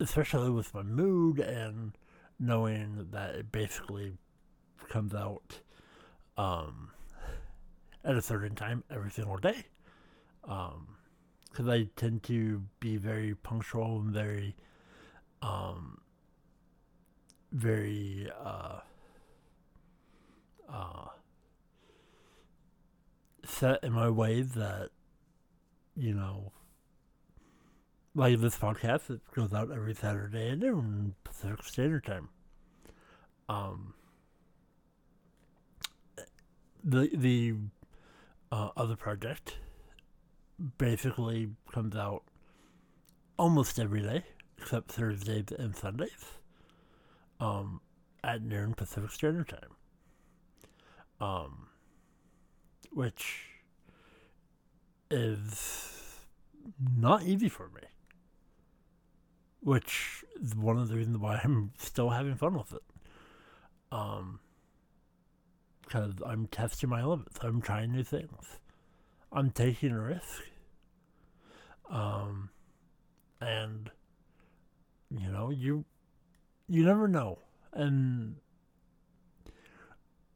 especially 0.00 0.50
with 0.50 0.72
my 0.74 0.82
mood 0.82 1.38
and 1.38 1.96
knowing 2.38 3.08
that 3.12 3.34
it 3.34 3.52
basically 3.52 4.12
comes 4.88 5.14
out 5.14 5.60
um, 6.36 6.90
at 8.04 8.16
a 8.16 8.22
certain 8.22 8.54
time 8.54 8.84
every 8.90 9.10
single 9.10 9.36
day. 9.36 9.64
Because 10.42 10.72
um, 11.60 11.70
I 11.70 11.88
tend 11.96 12.22
to 12.24 12.62
be 12.80 12.96
very 12.96 13.34
punctual 13.34 14.00
and 14.00 14.12
very, 14.12 14.56
um, 15.42 16.00
very, 17.52 18.30
uh, 18.42 18.80
uh, 20.68 21.06
set 23.44 23.84
in 23.84 23.92
my 23.92 24.08
ways 24.08 24.52
that, 24.52 24.90
you 25.96 26.14
know, 26.14 26.52
like 28.14 28.40
this 28.40 28.56
podcast, 28.56 29.10
it 29.10 29.20
goes 29.34 29.52
out 29.52 29.70
every 29.70 29.94
Saturday 29.94 30.50
at 30.50 30.58
noon 30.58 31.14
Pacific 31.24 31.64
Standard 31.64 32.04
Time. 32.04 32.28
Um, 33.48 33.94
the 36.82 37.10
the 37.14 37.54
uh, 38.52 38.70
other 38.76 38.96
project 38.96 39.56
basically 40.78 41.50
comes 41.72 41.96
out 41.96 42.22
almost 43.36 43.78
every 43.78 44.00
day 44.00 44.22
except 44.58 44.92
Thursdays 44.92 45.46
and 45.58 45.74
Sundays 45.76 46.24
um, 47.40 47.80
at 48.22 48.42
noon 48.42 48.74
Pacific 48.74 49.10
Standard 49.10 49.48
Time. 49.48 49.70
Um, 51.20 51.68
which 52.92 53.46
is 55.10 56.20
not 56.96 57.22
easy 57.24 57.48
for 57.48 57.68
me. 57.74 57.80
Which 59.64 60.24
is 60.40 60.54
one 60.54 60.78
of 60.78 60.88
the 60.88 60.94
reasons 60.94 61.18
why 61.18 61.40
I'm 61.42 61.72
still 61.78 62.10
having 62.10 62.36
fun 62.36 62.54
with 62.54 62.72
it. 62.74 62.82
Um, 63.90 64.40
because 65.82 66.14
I'm 66.24 66.46
testing 66.46 66.90
my 66.90 67.04
limits. 67.04 67.38
I'm 67.42 67.60
trying 67.60 67.92
new 67.92 68.04
things. 68.04 68.58
I'm 69.32 69.50
taking 69.50 69.90
a 69.90 70.00
risk. 70.00 70.42
Um, 71.90 72.50
and 73.40 73.90
you 75.10 75.30
know, 75.30 75.50
you 75.50 75.84
you 76.68 76.84
never 76.84 77.08
know. 77.08 77.38
And 77.72 78.36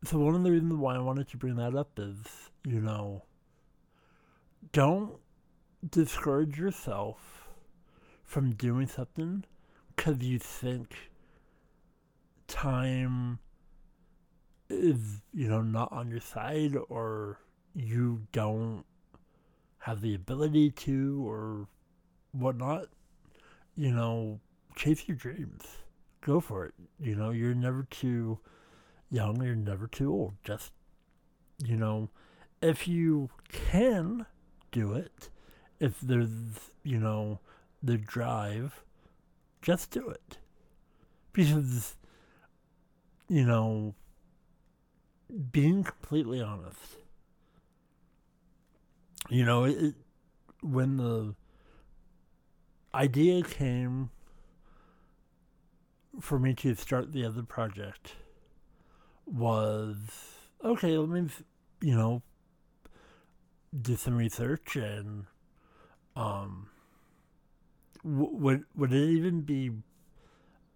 so 0.05 0.19
one 0.19 0.35
of 0.35 0.43
the 0.43 0.51
reasons 0.51 0.75
why 0.75 0.95
I 0.95 1.01
wanted 1.01 1.29
to 1.29 1.37
bring 1.37 1.57
that 1.57 1.75
up 1.75 1.99
is, 1.99 2.17
you 2.65 2.81
know, 2.81 3.25
don't 4.73 5.17
discourage 5.89 6.59
yourself 6.59 7.38
from 8.29 8.55
doing 8.55 8.87
something 8.87 9.43
because 9.97 10.23
you 10.23 10.39
think 10.39 10.95
time 12.47 13.39
is 14.71 15.23
you 15.33 15.49
know 15.49 15.63
not 15.63 15.91
on 15.91 16.11
your 16.11 16.21
side 16.21 16.77
or 16.89 17.41
you 17.75 18.21
don't 18.33 18.85
have 19.79 20.03
the 20.03 20.15
ability 20.15 20.71
to 20.71 21.27
or 21.27 21.67
whatnot, 22.33 22.89
you 23.77 23.91
know, 23.91 24.41
chase 24.77 25.09
your 25.09 25.17
dreams. 25.17 25.65
Go 26.21 26.41
for 26.41 26.67
it. 26.67 26.75
You 27.01 27.15
know, 27.15 27.31
you're 27.31 27.55
never 27.55 27.85
too 27.85 28.39
young, 29.11 29.43
you're 29.43 29.55
never 29.55 29.87
too 29.87 30.13
old. 30.13 30.35
Just, 30.45 30.73
you 31.65 31.77
know, 31.77 32.11
if 32.61 32.87
you 32.87 33.31
can 33.49 34.27
do 34.73 34.93
it, 34.93 35.31
if 35.81 35.99
there's, 36.01 36.29
you 36.83 36.99
know, 36.99 37.41
the 37.83 37.97
drive, 37.97 38.83
just 39.63 39.91
do 39.91 40.09
it. 40.09 40.39
Because, 41.33 41.97
you 43.29 43.45
know, 43.45 43.95
being 45.53 45.85
completely 45.85 46.41
honest, 46.41 46.97
you 49.29 49.45
know, 49.45 49.65
it, 49.65 49.95
when 50.63 50.97
the 50.97 51.35
idea 52.95 53.43
came 53.43 54.11
for 56.21 56.39
me 56.39 56.55
to 56.55 56.75
start 56.75 57.13
the 57.13 57.25
other 57.25 57.43
project 57.43 58.17
was 59.27 59.97
okay, 60.65 60.97
let 60.97 61.09
me, 61.09 61.29
you 61.81 61.95
know, 61.95 62.23
do 63.81 63.95
some 63.97 64.17
research 64.17 64.77
and 64.77 65.27
um 66.17 66.69
would 68.05 68.65
would 68.77 68.93
it 68.93 69.09
even 69.11 69.43
be 69.43 69.71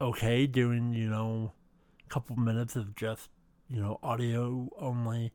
okay 0.01 0.47
doing 0.47 0.93
you 0.93 1.09
know 1.09 1.53
a 2.05 2.09
couple 2.09 2.37
minutes 2.37 2.77
of 2.77 2.95
just 2.97 3.29
you 3.73 3.81
know, 3.81 3.99
audio 4.03 4.69
only 4.79 5.33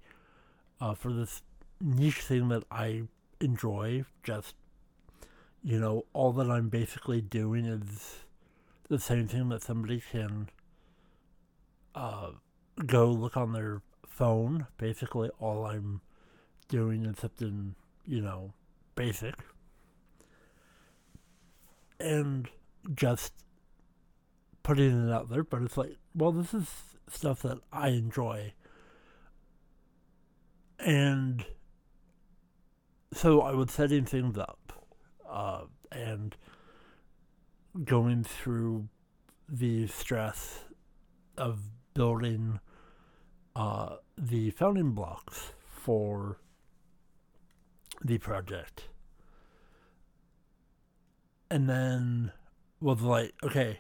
uh, 0.80 0.93
for 0.93 1.12
this 1.12 1.41
niche 1.82 2.21
thing 2.21 2.50
that 2.50 2.63
I 2.69 3.04
enjoy. 3.41 4.06
Just, 4.23 4.54
you 5.63 5.80
know, 5.80 6.06
all 6.13 6.32
that 6.34 6.50
I'm 6.50 6.69
basically 6.69 7.19
doing 7.19 7.65
is 7.65 8.19
the 8.89 9.00
same 9.00 9.28
thing 9.28 9.50
that 9.50 9.63
somebody 9.63 10.04
can 10.12 10.50
uh, 11.95 12.32
go 12.86 13.08
look 13.08 13.36
on 13.36 13.54
their 13.54 13.82
phone. 14.08 14.67
Basically, 14.78 15.30
all 15.39 15.65
I'm 15.65 16.02
doing 16.67 17.06
is 17.06 17.17
something, 17.17 17.73
you 18.06 18.21
know, 18.21 18.54
basic. 18.93 19.34
And 21.99 22.49
just 22.93 23.33
putting 24.63 25.07
it 25.07 25.12
out 25.12 25.29
there, 25.29 25.43
but 25.43 25.62
it's 25.62 25.77
like, 25.77 25.97
well, 26.13 26.31
this 26.31 26.53
is 26.53 26.67
stuff 27.10 27.41
that 27.43 27.60
I 27.71 27.89
enjoy. 27.89 28.53
And 30.79 31.45
so 33.13 33.41
I 33.41 33.51
was 33.51 33.71
setting 33.71 34.05
things 34.05 34.38
up 34.38 34.73
uh, 35.27 35.62
and 35.91 36.36
going 37.83 38.23
through 38.23 38.89
the 39.49 39.88
stress 39.88 40.65
of 41.38 41.60
building 41.93 42.60
uh, 43.55 43.95
the 44.17 44.51
founding 44.51 44.91
blocks 44.91 45.53
for 45.65 46.39
the 48.03 48.17
project. 48.17 48.89
And 51.49 51.69
then 51.69 52.31
was 52.81 53.01
like, 53.01 53.33
okay, 53.43 53.79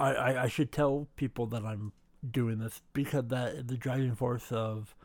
I, 0.00 0.12
I, 0.12 0.42
I 0.44 0.48
should 0.48 0.72
tell 0.72 1.08
people 1.16 1.46
that 1.46 1.64
I'm 1.64 1.92
doing 2.28 2.58
this 2.58 2.80
because 2.92 3.26
that 3.28 3.54
is 3.54 3.66
the 3.66 3.76
driving 3.76 4.16
force 4.16 4.50
of 4.50 4.96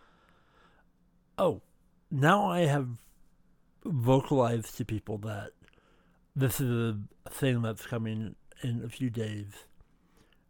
oh 1.38 1.62
now 2.10 2.50
i 2.50 2.62
have 2.62 2.88
vocalized 3.86 4.76
to 4.76 4.84
people 4.84 5.20
that 5.20 5.52
this 6.36 6.60
is 6.60 6.96
a 7.26 7.30
thing 7.30 7.62
that's 7.62 7.86
coming 7.86 8.36
in 8.62 8.84
a 8.84 8.90
few 8.90 9.10
days. 9.10 9.66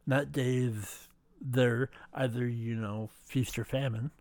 That 0.08 0.32
day 0.32 0.58
is 0.58 1.10
there 1.42 1.90
either 2.14 2.48
you 2.48 2.76
know 2.76 3.10
feast 3.26 3.60
or 3.60 3.66
famine. 3.66 4.12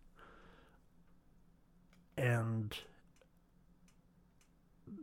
And 2.16 2.77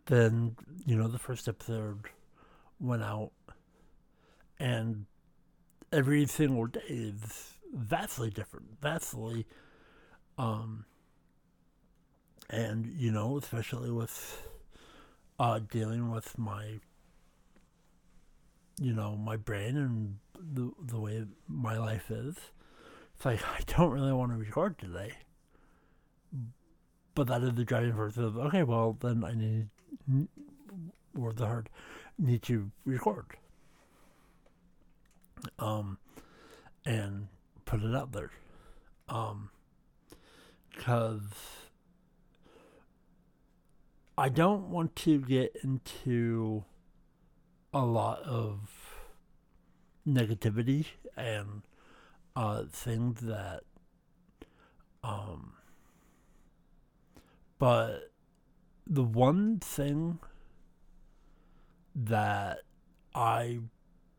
then 0.06 0.56
you 0.86 0.96
know 0.96 1.08
the 1.08 1.20
first 1.20 1.48
episode 1.48 2.06
went 2.80 3.04
out 3.04 3.32
and 4.60 5.06
every 5.92 6.26
single 6.26 6.68
day 6.68 6.82
is 6.88 7.54
vastly 7.74 8.30
different, 8.30 8.68
vastly, 8.82 9.46
um, 10.38 10.86
and 12.50 12.86
you 12.88 13.12
know, 13.12 13.38
especially 13.38 13.92
with 13.92 14.48
uh, 15.40 15.60
dealing 15.72 16.12
with 16.12 16.38
my, 16.38 16.80
you 18.80 18.94
know, 18.94 19.16
my 19.16 19.36
brain 19.36 19.78
and 19.78 20.18
the 20.36 20.72
the 20.82 21.00
way 21.00 21.26
my 21.48 21.78
life 21.78 22.10
is. 22.12 22.36
It's 23.16 23.26
like 23.26 23.42
I 23.46 23.60
don't 23.68 23.92
really 23.92 24.14
want 24.14 24.32
to 24.32 24.38
record 24.38 24.78
today, 24.78 25.14
but 27.16 27.28
that 27.28 27.44
is 27.44 27.54
the 27.54 27.66
driving 27.66 27.94
force 27.94 28.18
of 28.18 28.38
okay. 28.38 28.64
Well, 28.64 28.98
then 29.00 29.24
I 29.24 29.34
need, 29.34 29.70
or 31.20 31.34
the 31.34 31.46
hard, 31.46 31.70
need 32.18 32.42
to 32.44 32.72
record 32.86 33.26
um, 35.58 35.98
and 36.86 37.28
put 37.66 37.82
it 37.84 37.96
out 37.96 38.12
there. 38.12 38.32
Um, 39.08 39.50
because 40.76 41.22
I 44.18 44.30
don't 44.30 44.70
want 44.70 44.96
to 44.98 45.20
get 45.20 45.56
into 45.64 46.64
a 47.74 47.86
lot 47.86 48.22
of 48.24 48.70
negativity 50.08 50.86
and 51.18 51.64
uh, 52.36 52.64
things 52.72 53.22
that, 53.22 53.62
um, 55.04 55.54
but 57.58 58.09
the 58.90 59.04
one 59.04 59.60
thing 59.60 60.18
that 61.96 62.62
I 63.14 63.60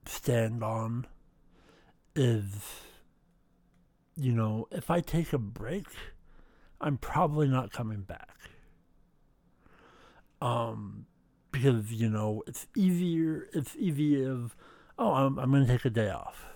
stand 0.06 0.62
on 0.62 1.08
is, 2.14 2.44
you 4.16 4.32
know, 4.32 4.68
if 4.70 4.88
I 4.88 5.00
take 5.00 5.32
a 5.32 5.38
break, 5.38 5.86
I'm 6.80 6.96
probably 6.98 7.48
not 7.48 7.72
coming 7.72 8.02
back. 8.02 8.36
Um, 10.40 11.06
because 11.50 11.92
you 11.92 12.08
know 12.08 12.42
it's 12.46 12.66
easier. 12.76 13.48
It's 13.52 13.76
easy 13.76 14.24
of, 14.24 14.56
oh, 14.98 15.12
I'm 15.12 15.38
I'm 15.38 15.50
gonna 15.50 15.66
take 15.66 15.84
a 15.84 15.90
day 15.90 16.08
off. 16.08 16.46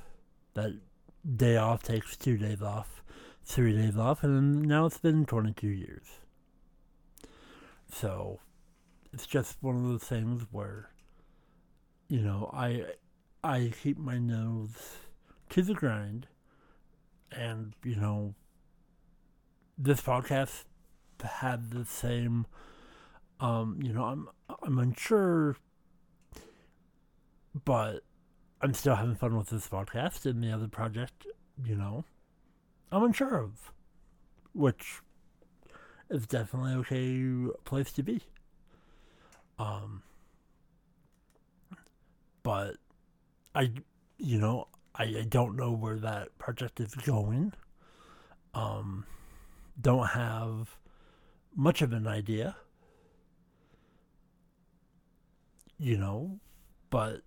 That 0.54 0.78
day 1.36 1.56
off 1.56 1.82
takes 1.82 2.16
two 2.16 2.38
days 2.38 2.62
off, 2.62 3.02
three 3.44 3.72
days 3.72 3.98
off, 3.98 4.22
and 4.22 4.62
now 4.62 4.86
it's 4.86 4.98
been 4.98 5.26
22 5.26 5.66
years. 5.66 6.23
So, 7.94 8.40
it's 9.12 9.26
just 9.26 9.58
one 9.60 9.76
of 9.76 9.84
those 9.84 10.02
things 10.02 10.42
where, 10.50 10.90
you 12.08 12.20
know, 12.20 12.50
I 12.52 12.86
I 13.44 13.72
keep 13.82 13.98
my 13.98 14.18
nose 14.18 14.98
to 15.50 15.62
the 15.62 15.74
grind, 15.74 16.26
and 17.30 17.74
you 17.84 17.94
know, 17.94 18.34
this 19.78 20.00
podcast 20.00 20.64
had 21.22 21.70
the 21.70 21.84
same. 21.84 22.46
Um, 23.38 23.78
you 23.80 23.92
know, 23.92 24.04
I'm 24.04 24.28
I'm 24.62 24.78
unsure, 24.80 25.56
but 27.64 28.00
I'm 28.60 28.74
still 28.74 28.96
having 28.96 29.14
fun 29.14 29.36
with 29.36 29.50
this 29.50 29.68
podcast 29.68 30.26
and 30.26 30.42
the 30.42 30.50
other 30.50 30.68
project. 30.68 31.26
You 31.64 31.76
know, 31.76 32.04
I'm 32.90 33.04
unsure 33.04 33.38
of, 33.38 33.72
which 34.52 35.00
is 36.14 36.26
definitely 36.26 36.72
okay 36.74 37.50
place 37.64 37.90
to 37.92 38.02
be. 38.02 38.22
Um, 39.58 40.02
but 42.42 42.76
I, 43.54 43.72
you 44.18 44.38
know, 44.38 44.68
I, 44.94 45.04
I 45.04 45.26
don't 45.28 45.56
know 45.56 45.72
where 45.72 45.96
that 45.96 46.36
project 46.38 46.80
is 46.80 46.94
going. 46.94 47.52
Um, 48.54 49.06
don't 49.80 50.08
have 50.08 50.76
much 51.54 51.82
of 51.82 51.92
an 51.92 52.06
idea. 52.06 52.56
You 55.78 55.98
know, 55.98 56.38
but 56.90 57.22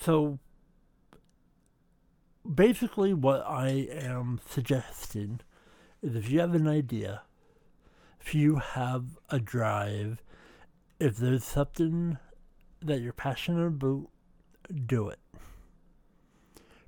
so 0.00 0.38
basically 2.54 3.12
what 3.12 3.44
I 3.46 3.86
am 3.90 4.40
suggesting 4.48 5.40
if 6.02 6.30
you 6.30 6.40
have 6.40 6.54
an 6.54 6.66
idea, 6.66 7.22
if 8.20 8.34
you 8.34 8.56
have 8.56 9.04
a 9.30 9.38
drive, 9.38 10.22
if 10.98 11.16
there's 11.16 11.44
something 11.44 12.18
that 12.80 13.00
you're 13.00 13.12
passionate 13.12 13.66
about, 13.66 14.08
do 14.86 15.08
it. 15.08 15.18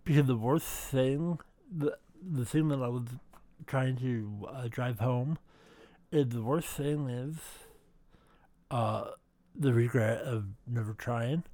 Because 0.04 0.26
the 0.26 0.36
worst 0.36 0.66
thing, 0.66 1.38
the 1.70 1.96
the 2.20 2.44
thing 2.44 2.68
that 2.68 2.80
I 2.80 2.88
was 2.88 3.04
trying 3.66 3.96
to 3.98 4.48
uh, 4.50 4.68
drive 4.68 4.98
home, 4.98 5.38
is 6.10 6.28
the 6.28 6.42
worst 6.42 6.68
thing 6.68 7.08
is, 7.08 7.36
uh, 8.70 9.10
the 9.54 9.72
regret 9.72 10.22
of 10.22 10.46
never 10.66 10.94
trying. 10.94 11.44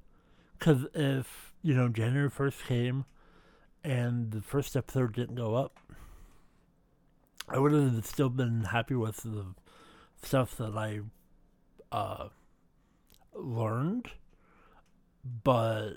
Because 0.57 0.85
if 0.93 1.53
you 1.61 1.73
know 1.73 1.89
January 1.89 2.29
first 2.29 2.65
came, 2.65 3.05
and 3.83 4.31
the 4.31 4.41
first 4.41 4.75
episode 4.75 5.13
didn't 5.13 5.35
go 5.35 5.55
up, 5.55 5.77
I 7.53 7.59
would 7.59 7.73
have 7.73 8.05
still 8.05 8.29
been 8.29 8.63
happy 8.63 8.95
with 8.95 9.17
the 9.23 9.45
stuff 10.23 10.55
that 10.57 10.77
I 10.77 11.01
uh, 11.91 12.29
learned, 13.33 14.07
but 15.43 15.95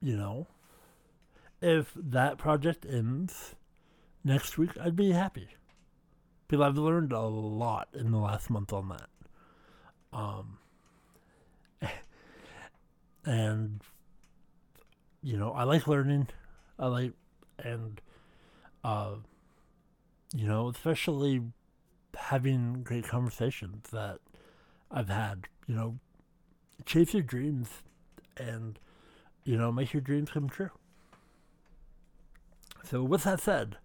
you 0.00 0.16
know, 0.16 0.48
if 1.60 1.92
that 1.94 2.38
project 2.38 2.84
ends 2.84 3.54
next 4.24 4.58
week, 4.58 4.70
I'd 4.80 4.96
be 4.96 5.12
happy. 5.12 5.48
Because 6.48 6.64
I've 6.64 6.78
learned 6.78 7.12
a 7.12 7.20
lot 7.20 7.88
in 7.94 8.10
the 8.10 8.18
last 8.18 8.50
month 8.50 8.72
on 8.72 8.88
that. 8.88 9.08
Um, 10.12 10.58
and 13.24 13.80
you 15.22 15.36
know, 15.36 15.52
I 15.52 15.64
like 15.64 15.86
learning. 15.86 16.28
I 16.78 16.86
like 16.86 17.12
and 17.58 18.00
uh, 18.84 19.14
you 20.34 20.46
know, 20.46 20.68
especially 20.68 21.42
having 22.16 22.82
great 22.82 23.06
conversations 23.06 23.90
that 23.90 24.18
I've 24.90 25.08
had. 25.08 25.48
You 25.66 25.74
know, 25.74 25.98
chase 26.84 27.12
your 27.12 27.22
dreams 27.22 27.68
and 28.36 28.78
you 29.44 29.56
know 29.56 29.72
make 29.72 29.92
your 29.92 30.00
dreams 30.00 30.30
come 30.30 30.48
true. 30.48 30.70
So, 32.84 33.02
with 33.02 33.24
that 33.24 33.40
said, 33.40 33.78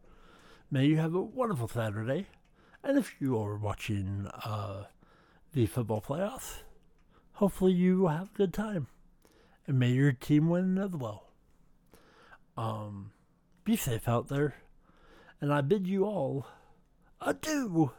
may 0.69 0.85
you 0.85 0.97
have 0.97 1.15
a 1.15 1.21
wonderful 1.21 1.67
Saturday. 1.67 2.27
And 2.83 2.97
if 2.97 3.15
you 3.19 3.37
are 3.39 3.57
watching 3.57 4.27
uh, 4.43 4.85
the 5.53 5.65
football 5.67 6.01
playoffs, 6.01 6.61
hopefully 7.33 7.73
you 7.73 8.07
have 8.07 8.29
a 8.33 8.37
good 8.37 8.53
time. 8.53 8.87
And 9.67 9.77
may 9.79 9.89
your 9.89 10.11
team 10.11 10.49
win 10.49 10.77
as 10.77 10.91
well. 10.91 11.27
Um, 12.57 13.11
be 13.63 13.75
safe 13.75 14.07
out 14.07 14.27
there. 14.29 14.55
And 15.41 15.51
I 15.51 15.61
bid 15.61 15.87
you 15.87 16.05
all 16.05 16.45
adieu. 17.19 17.91